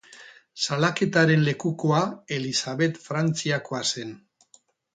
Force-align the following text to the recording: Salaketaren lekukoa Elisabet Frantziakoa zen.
Salaketaren 0.61 1.43
lekukoa 1.49 2.01
Elisabet 2.39 2.99
Frantziakoa 3.07 3.87
zen. 3.93 4.19